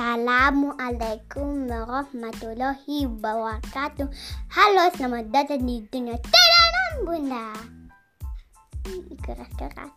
Assalamualaikum 0.00 1.68
warahmatullahi 1.68 3.04
wabarakatuh. 3.04 4.08
Halo, 4.48 4.88
selamat 4.96 5.28
datang 5.28 5.60
di 5.68 5.84
dunia 5.92 6.16
Terangan 6.16 6.92
Bunda. 7.04 7.52
Keras-keras. 9.20 9.92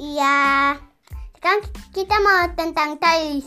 Iya. 0.00 0.80
Sekarang 1.36 1.60
kita 1.92 2.16
mau 2.24 2.48
tentang 2.56 2.96
talis. 2.96 3.44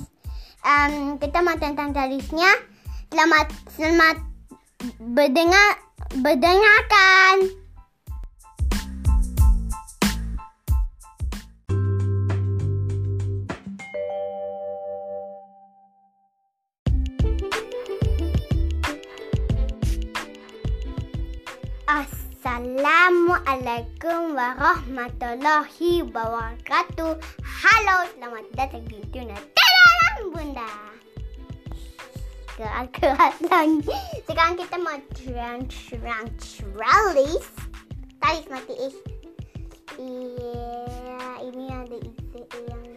Um, 0.61 1.17
kita 1.17 1.41
mau 1.41 1.57
tentang 1.57 1.89
talisnya. 1.89 2.53
Selamat 3.09 3.49
selamat 3.73 4.21
berdengar 5.01 5.81
berdengarkan. 6.21 7.60
Assalamualaikum 21.91 24.31
warahmatullahi 24.31 26.08
wabarakatuh. 26.08 27.20
Halo, 27.44 28.08
selamat 28.16 28.48
datang 28.55 28.88
di 28.88 29.04
dunia 29.12 29.36
Terangan 29.36 30.31
Bunda. 30.31 30.72
Keras-keras 32.55 33.44
lagi. 33.44 33.91
Sekarang 34.23 34.55
kita 34.55 34.80
mau 34.80 34.95
terang 35.20 35.67
terang 35.67 36.31
tralis. 36.40 37.44
Talis 38.23 38.48
mati 38.48 38.88
is. 38.88 38.95
Iya, 40.00 41.44
ini 41.44 41.76
ada 41.76 41.98
isi 42.00 42.39
yang 42.72 42.88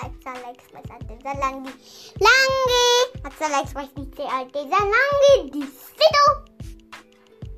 Asal 0.00 0.40
express 0.48 0.88
artisan 0.88 1.36
langgi. 1.36 1.76
Langgi. 2.24 2.88
Express 3.20 3.68
isi 4.00 4.24
artisan 4.24 4.86
langgi 4.88 5.52
di 5.52 5.60
situ. 5.68 6.51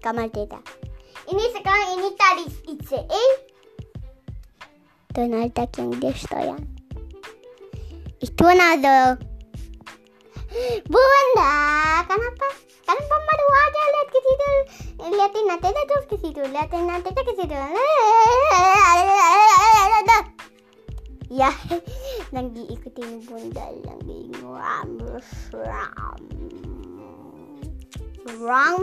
Kamal 0.05 0.29
tidak. 0.29 0.61
Ini 1.25 1.45
sekarang 1.57 1.97
ini 1.97 2.13
talis 2.21 2.53
ICE. 2.69 3.25
Donald 5.17 5.57
Duck 5.57 5.73
yang 5.81 5.97
destroyan. 5.97 6.61
Itu 8.21 8.45
nado. 8.53 9.17
Bunda, 10.85 11.57
kenapa? 12.05 12.47
Kenapa 12.85 13.17
baru 13.17 13.47
aja 13.49 13.81
lihat 13.89 14.09
ke 14.13 14.21
situ? 14.21 14.51
Lihatin 15.09 15.45
nanti 15.49 15.69
terus 15.73 16.05
ke 16.05 16.17
situ. 16.21 16.43
Lihatin 16.53 16.85
nanti 16.85 17.09
ke 17.09 17.33
situ. 17.41 17.57
Ya, 21.33 21.51
lagi 22.31 22.63
ikutin 22.69 23.25
bunda 23.25 23.67
lagi 23.89 24.21
ram 24.45 25.01
ram 25.51 26.21
ram. 28.41 28.81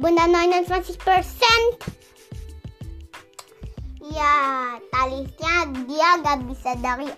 Bunda 0.00 0.24
99 0.26 0.98
persen. 1.00 1.60
Ya, 4.12 4.36
talisnya 4.92 5.56
dia 5.88 6.10
gak 6.20 6.38
bisa 6.44 6.76
dari 6.76 7.08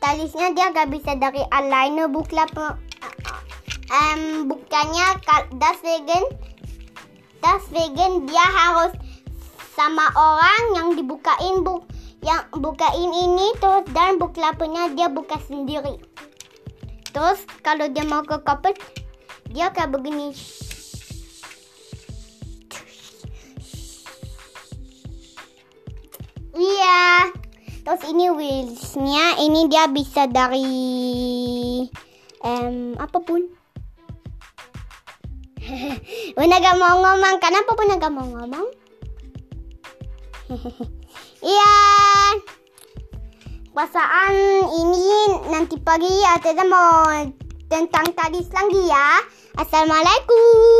talisnya 0.00 0.52
dia 0.52 0.72
gak 0.72 0.92
bisa 0.92 1.16
dari 1.16 1.40
eyeliner 1.48 2.08
buklap 2.08 2.52
um, 3.90 4.48
bukannya 4.48 5.06
deswegen 5.56 6.24
deswegen 7.40 8.12
dia 8.28 8.46
harus 8.48 8.92
sama 9.76 10.12
orang 10.12 10.62
yang 10.76 10.88
dibukain 10.96 11.64
bu 11.64 11.80
yang 12.20 12.44
bukain 12.52 13.10
ini 13.10 13.56
terus 13.56 13.84
dan 13.96 14.20
buklapnya 14.20 14.92
dia 14.92 15.08
buka 15.08 15.40
sendiri. 15.48 15.96
Terus 17.10 17.42
kalau 17.64 17.88
dia 17.88 18.04
mau 18.04 18.20
ke 18.22 18.36
couple 18.44 18.76
dia 19.50 19.72
kayak 19.72 19.90
begini. 19.96 20.36
Iya. 26.54 27.32
Terus 27.80 28.02
ini 28.12 28.28
wheelsnya 28.28 29.40
ini 29.40 29.66
dia 29.72 29.88
bisa 29.88 30.28
dari 30.28 30.68
um, 32.44 33.00
apa 33.00 33.18
pun. 33.24 33.48
Bunda 36.36 36.56
gak 36.60 36.76
mau 36.76 37.00
ngomong 37.00 37.40
kenapa 37.40 37.72
Bunda 37.72 37.96
gak 37.96 38.12
mau 38.12 38.28
ngomong. 38.28 38.68
Iya 41.40 41.89
Pasaan 43.70 44.34
ini 44.76 45.40
nanti 45.48 45.80
pagi 45.80 46.20
Ateda 46.36 46.68
mau 46.68 47.08
tentang 47.72 48.12
tadi 48.12 48.44
lagi 48.44 48.82
ya. 48.92 49.24
Assalamualaikum 49.56 50.79